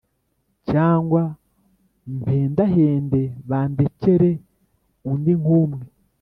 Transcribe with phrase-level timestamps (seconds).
[0.69, 1.23] Cyangwa
[2.17, 4.31] mpendahende Bandekere
[5.11, 5.85] undi nk’umwe?